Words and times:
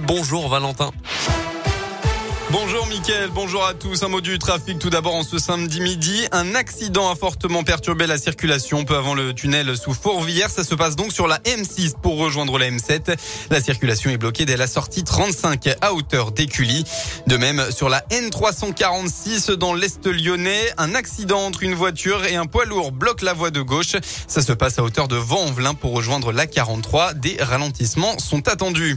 Bonjour 0.00 0.48
Valentin. 0.48 0.90
Bonjour 2.50 2.86
Mickaël, 2.86 3.30
bonjour 3.32 3.64
à 3.64 3.74
tous. 3.74 4.02
Un 4.02 4.08
mot 4.08 4.20
du 4.20 4.38
trafic 4.38 4.80
tout 4.80 4.90
d'abord 4.90 5.14
en 5.14 5.22
ce 5.22 5.38
samedi 5.38 5.80
midi. 5.80 6.26
Un 6.32 6.56
accident 6.56 7.08
a 7.08 7.14
fortement 7.14 7.62
perturbé 7.62 8.08
la 8.08 8.18
circulation 8.18 8.84
peu 8.84 8.96
avant 8.96 9.14
le 9.14 9.32
tunnel 9.32 9.76
sous 9.76 9.94
Fourvière. 9.94 10.50
Ça 10.50 10.64
se 10.64 10.74
passe 10.74 10.96
donc 10.96 11.12
sur 11.12 11.28
la 11.28 11.38
M6 11.38 11.94
pour 12.02 12.18
rejoindre 12.18 12.58
la 12.58 12.68
M7. 12.68 13.16
La 13.50 13.60
circulation 13.60 14.10
est 14.10 14.16
bloquée 14.16 14.44
dès 14.44 14.56
la 14.56 14.66
sortie 14.66 15.04
35 15.04 15.76
à 15.80 15.94
hauteur 15.94 16.32
d'Écully. 16.32 16.84
De 17.28 17.36
même 17.36 17.64
sur 17.70 17.88
la 17.88 18.00
N346 18.10 19.52
dans 19.52 19.72
l'Est 19.72 20.04
lyonnais, 20.06 20.72
un 20.78 20.96
accident 20.96 21.44
entre 21.44 21.62
une 21.62 21.74
voiture 21.74 22.24
et 22.24 22.34
un 22.34 22.46
poids 22.46 22.64
lourd 22.64 22.90
bloque 22.90 23.22
la 23.22 23.34
voie 23.34 23.50
de 23.50 23.60
gauche. 23.60 23.94
Ça 24.26 24.42
se 24.42 24.52
passe 24.52 24.80
à 24.80 24.82
hauteur 24.82 25.06
de 25.06 25.16
Vent-en-Velin 25.16 25.74
pour 25.74 25.92
rejoindre 25.92 26.32
la 26.32 26.46
43. 26.46 27.14
Des 27.14 27.36
ralentissements 27.40 28.18
sont 28.18 28.48
attendus. 28.48 28.96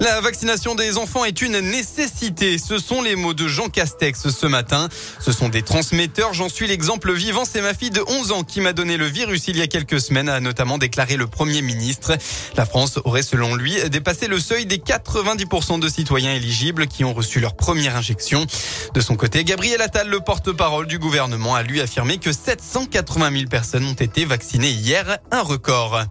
La 0.00 0.18
vaccination 0.22 0.74
des 0.74 0.96
enfants 0.96 1.26
est 1.26 1.42
une 1.42 1.60
nécessité. 1.60 2.56
Ce 2.56 2.78
sont 2.78 3.02
les 3.02 3.16
mots 3.16 3.34
de 3.34 3.46
Jean 3.46 3.68
Castex 3.68 4.30
ce 4.30 4.46
matin. 4.46 4.88
Ce 5.20 5.30
sont 5.30 5.50
des 5.50 5.60
transmetteurs. 5.60 6.32
J'en 6.32 6.48
suis 6.48 6.66
l'exemple 6.66 7.12
vivant. 7.12 7.42
C'est 7.44 7.60
ma 7.60 7.74
fille 7.74 7.90
de 7.90 8.02
11 8.06 8.32
ans 8.32 8.42
qui 8.42 8.62
m'a 8.62 8.72
donné 8.72 8.96
le 8.96 9.04
virus 9.04 9.48
il 9.48 9.58
y 9.58 9.60
a 9.60 9.66
quelques 9.66 10.00
semaines, 10.00 10.30
a 10.30 10.40
notamment 10.40 10.78
déclaré 10.78 11.18
le 11.18 11.26
Premier 11.26 11.60
ministre. 11.60 12.16
La 12.56 12.64
France 12.64 12.98
aurait, 13.04 13.22
selon 13.22 13.54
lui, 13.54 13.76
dépassé 13.90 14.26
le 14.26 14.40
seuil 14.40 14.64
des 14.64 14.78
90% 14.78 15.80
de 15.80 15.88
citoyens 15.90 16.32
éligibles 16.32 16.86
qui 16.86 17.04
ont 17.04 17.12
reçu 17.12 17.38
leur 17.38 17.54
première 17.54 17.94
injection. 17.94 18.46
De 18.94 19.02
son 19.02 19.16
côté, 19.16 19.44
Gabriel 19.44 19.82
Attal, 19.82 20.08
le 20.08 20.20
porte-parole 20.20 20.86
du 20.86 20.98
gouvernement, 20.98 21.54
a 21.54 21.62
lui 21.62 21.82
affirmé 21.82 22.16
que 22.16 22.32
780 22.32 23.32
000 23.32 23.44
personnes 23.50 23.84
ont 23.84 23.92
été 23.92 24.24
vaccinées 24.24 24.70
hier, 24.70 25.18
un 25.30 25.42
record. 25.42 26.06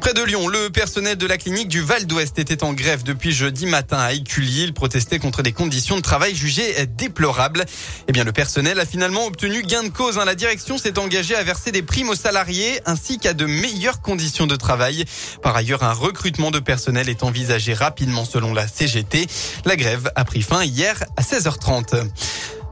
Près 0.00 0.14
de 0.14 0.22
Lyon, 0.22 0.48
le 0.48 0.70
personnel 0.70 1.16
de 1.16 1.26
la 1.26 1.36
clinique 1.36 1.68
du 1.68 1.82
Val 1.82 2.06
d'Ouest 2.06 2.38
était 2.38 2.64
en 2.64 2.72
grève 2.72 3.02
depuis 3.02 3.32
jeudi 3.32 3.66
matin 3.66 3.98
à 3.98 4.12
Écully. 4.12 4.62
Il 4.64 4.72
protestait 4.72 5.18
contre 5.18 5.42
des 5.42 5.52
conditions 5.52 5.96
de 5.96 6.00
travail 6.00 6.34
jugées 6.34 6.86
déplorables. 6.86 7.66
Eh 8.08 8.12
bien, 8.12 8.24
le 8.24 8.32
personnel 8.32 8.80
a 8.80 8.86
finalement 8.86 9.26
obtenu 9.26 9.62
gain 9.62 9.82
de 9.82 9.90
cause. 9.90 10.18
Hein. 10.18 10.24
La 10.24 10.34
direction 10.34 10.78
s'est 10.78 10.98
engagée 10.98 11.34
à 11.34 11.42
verser 11.42 11.70
des 11.70 11.82
primes 11.82 12.08
aux 12.08 12.14
salariés 12.14 12.80
ainsi 12.86 13.18
qu'à 13.18 13.34
de 13.34 13.44
meilleures 13.44 14.00
conditions 14.00 14.46
de 14.46 14.56
travail. 14.56 15.04
Par 15.42 15.54
ailleurs, 15.54 15.82
un 15.82 15.92
recrutement 15.92 16.50
de 16.50 16.60
personnel 16.60 17.10
est 17.10 17.22
envisagé 17.22 17.74
rapidement 17.74 18.24
selon 18.24 18.54
la 18.54 18.66
CGT. 18.66 19.26
La 19.66 19.76
grève 19.76 20.10
a 20.16 20.24
pris 20.24 20.40
fin 20.40 20.64
hier 20.64 21.04
à 21.18 21.22
16h30. 21.22 22.08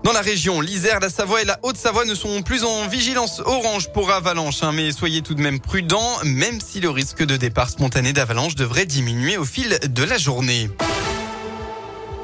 Dans 0.05 0.13
la 0.13 0.21
région, 0.21 0.61
l'Isère, 0.61 1.01
la 1.01 1.11
Savoie 1.11 1.43
et 1.43 1.45
la 1.45 1.59
Haute-Savoie 1.63 2.05
ne 2.05 2.15
sont 2.15 2.43
plus 2.43 2.65
en 2.65 2.87
vigilance 2.87 3.41
orange 3.45 3.93
pour 3.93 4.11
avalanche, 4.11 4.63
hein, 4.63 4.73
mais 4.73 4.93
soyez 4.93 5.23
tout 5.23 5.35
de 5.35 5.41
même 5.41 5.59
prudents, 5.61 6.19
même 6.25 6.61
si 6.61 6.81
le 6.81 6.89
risque 6.89 7.25
de 7.25 7.37
départ 7.37 7.69
spontané 7.69 8.13
d'avalanche 8.13 8.55
devrait 8.55 8.87
diminuer 8.87 9.37
au 9.37 9.45
fil 9.45 9.79
de 9.83 10.05
la 10.05 10.17
journée. 10.17 10.71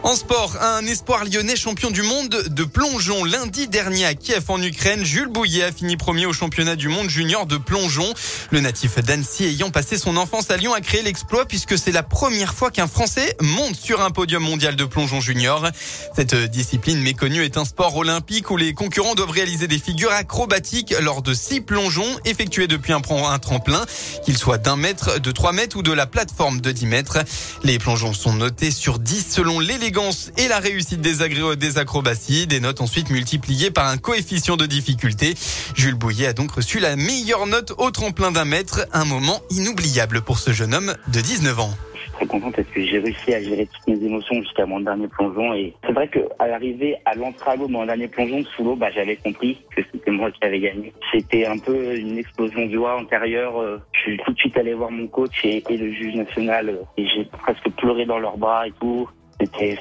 En 0.04 0.16
sport, 0.16 0.58
un 0.60 0.84
espoir 0.84 1.24
lyonnais 1.24 1.56
champion 1.56 1.90
du 1.90 2.02
monde 2.02 2.28
de 2.28 2.64
plongeon. 2.64 3.24
Lundi 3.24 3.68
dernier 3.68 4.04
à 4.04 4.14
Kiev 4.14 4.44
en 4.48 4.60
Ukraine, 4.60 5.02
Jules 5.02 5.28
Bouillet 5.28 5.64
a 5.64 5.72
fini 5.72 5.96
premier 5.96 6.26
au 6.26 6.34
championnat 6.34 6.76
du 6.76 6.88
monde 6.88 7.08
junior 7.08 7.46
de 7.46 7.56
plongeon. 7.56 8.12
Le 8.50 8.60
natif 8.60 8.98
d'Annecy 8.98 9.44
ayant 9.44 9.70
passé 9.70 9.96
son 9.96 10.18
enfance 10.18 10.50
à 10.50 10.58
Lyon 10.58 10.74
a 10.74 10.82
créé 10.82 11.00
l'exploit 11.00 11.46
puisque 11.46 11.78
c'est 11.78 11.90
la 11.90 12.02
première 12.02 12.52
fois 12.52 12.70
qu'un 12.70 12.86
Français 12.86 13.34
monte 13.40 13.76
sur 13.76 14.02
un 14.02 14.10
podium 14.10 14.42
mondial 14.42 14.76
de 14.76 14.84
plongeon 14.84 15.22
junior. 15.22 15.68
Cette 16.14 16.34
discipline 16.34 17.00
méconnue 17.00 17.42
est 17.42 17.56
un 17.56 17.64
sport 17.64 17.96
olympique 17.96 18.50
où 18.50 18.58
les 18.58 18.74
concurrents 18.74 19.14
doivent 19.14 19.30
réaliser 19.30 19.68
des 19.68 19.78
figures 19.78 20.12
acrobatiques 20.12 20.94
lors 21.00 21.22
de 21.22 21.32
six 21.32 21.62
plongeons 21.62 22.18
effectués 22.26 22.66
depuis 22.66 22.92
un, 22.92 23.00
tremplin, 23.00 23.86
qu'il 24.22 24.36
soit 24.36 24.58
d'un 24.58 24.76
mètre, 24.76 25.18
de 25.18 25.32
3 25.32 25.52
mètres 25.52 25.78
ou 25.78 25.82
de 25.82 25.92
la 25.92 26.06
plateforme 26.06 26.60
de 26.60 26.72
10 26.72 26.86
mètres. 26.86 27.18
Les 27.62 27.78
plongeons 27.78 28.12
sont 28.12 28.34
notés 28.34 28.70
sur 28.70 28.98
10 28.98 29.26
selon 29.30 29.60
l'élégance 29.60 29.93
et 30.38 30.48
la 30.48 30.58
réussite 30.58 31.00
des, 31.00 31.78
acrobaties, 31.78 32.48
des 32.48 32.58
notes 32.58 32.80
ensuite 32.80 33.10
multipliées 33.10 33.70
par 33.70 33.86
un 33.86 33.96
coefficient 33.96 34.56
de 34.56 34.66
difficulté. 34.66 35.34
Jules 35.76 35.94
Bouillet 35.94 36.26
a 36.26 36.32
donc 36.32 36.50
reçu 36.50 36.80
la 36.80 36.96
meilleure 36.96 37.46
note 37.46 37.72
au 37.78 37.92
tremplin 37.92 38.32
d'un 38.32 38.44
mètre, 38.44 38.86
un 38.92 39.04
moment 39.04 39.40
inoubliable 39.50 40.22
pour 40.22 40.38
ce 40.38 40.50
jeune 40.50 40.74
homme 40.74 40.94
de 41.12 41.20
19 41.20 41.60
ans 41.60 41.74
très 42.12 42.26
content 42.26 42.52
parce 42.52 42.68
que 42.68 42.80
j'ai 42.80 43.00
réussi 43.00 43.34
à 43.34 43.42
gérer 43.42 43.66
toutes 43.66 43.88
mes 43.88 44.06
émotions 44.06 44.40
jusqu'à 44.40 44.66
mon 44.66 44.78
dernier 44.78 45.08
plongeon. 45.08 45.52
Et 45.54 45.74
c'est 45.84 45.92
vrai 45.92 46.06
qu'à 46.06 46.46
l'arrivée 46.46 46.96
à 47.06 47.16
l'entrago, 47.16 47.66
mon 47.66 47.84
dernier 47.86 48.06
plongeon 48.06 48.44
sous 48.54 48.62
l'eau, 48.62 48.76
bah, 48.76 48.90
j'avais 48.94 49.16
compris 49.16 49.58
que 49.74 49.82
c'était 49.90 50.12
moi 50.12 50.30
qui 50.30 50.44
avais 50.44 50.60
gagné. 50.60 50.92
C'était 51.12 51.44
un 51.44 51.58
peu 51.58 51.96
une 51.96 52.16
explosion 52.16 52.66
de 52.66 52.72
joie 52.72 52.96
antérieure. 53.00 53.54
Je 53.92 54.00
suis 54.00 54.18
tout 54.18 54.32
de 54.32 54.38
suite 54.38 54.56
allé 54.56 54.74
voir 54.74 54.92
mon 54.92 55.08
coach 55.08 55.44
et, 55.44 55.64
et 55.68 55.76
le 55.76 55.92
juge 55.92 56.14
national 56.14 56.78
et 56.96 57.06
j'ai 57.08 57.24
presque 57.24 57.68
pleuré 57.78 58.06
dans 58.06 58.20
leurs 58.20 58.38
bras 58.38 58.68
et 58.68 58.72
tout. 58.78 59.08
C'était 59.40 59.78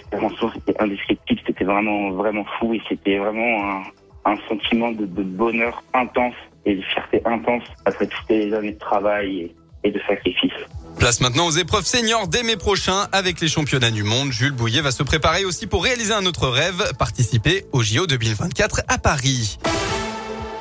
c'était 0.54 0.82
indescriptible, 0.82 1.42
c'était 1.46 1.64
vraiment 1.64 2.12
vraiment 2.12 2.46
fou 2.60 2.74
et 2.74 2.82
c'était 2.90 3.18
vraiment 3.18 3.84
un, 4.26 4.36
sentiment 4.48 4.92
de, 4.92 5.06
bonheur 5.06 5.84
intense 5.94 6.36
et 6.66 6.76
de 6.76 6.82
fierté 6.82 7.22
intense 7.26 7.64
après 7.86 8.08
toutes 8.08 8.30
les 8.30 8.54
années 8.54 8.72
de 8.72 8.80
travail 8.80 9.52
et, 9.84 9.92
de 9.92 10.00
sacrifice. 10.08 10.54
Place 10.98 11.20
maintenant 11.20 11.48
aux 11.48 11.52
épreuves 11.52 11.86
seniors 11.86 12.28
dès 12.28 12.44
mai 12.44 12.56
prochain 12.56 13.08
avec 13.12 13.42
les 13.42 13.48
championnats 13.48 13.92
du 13.92 14.04
monde. 14.04 14.32
Jules 14.32 14.54
Bouillet 14.54 14.82
va 14.82 14.92
se 14.92 15.04
préparer 15.04 15.44
aussi 15.44 15.68
pour 15.68 15.84
réaliser 15.84 16.14
un 16.14 16.26
autre 16.26 16.48
rêve, 16.48 16.94
participer 16.98 17.66
au 17.74 17.84
JO 17.84 18.08
2024 18.08 18.82
à 18.88 18.98
Paris. 18.98 19.58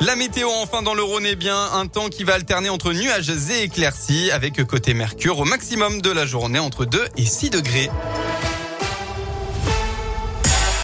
La 0.04 0.16
météo 0.16 0.48
enfin 0.60 0.82
dans 0.82 0.94
le 0.94 1.02
Rhône 1.04 1.26
est 1.26 1.36
bien 1.36 1.56
un 1.74 1.86
temps 1.86 2.08
qui 2.08 2.24
va 2.24 2.34
alterner 2.34 2.68
entre 2.68 2.92
nuages 2.92 3.30
et 3.30 3.62
éclaircies 3.62 4.32
avec 4.32 4.60
côté 4.64 4.94
Mercure 4.94 5.38
au 5.38 5.44
maximum 5.44 6.02
de 6.02 6.10
la 6.10 6.26
journée 6.26 6.58
entre 6.58 6.84
2 6.84 7.04
et 7.16 7.24
6 7.24 7.50
degrés. 7.50 7.88